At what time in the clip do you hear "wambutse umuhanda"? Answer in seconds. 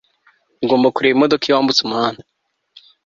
1.55-2.21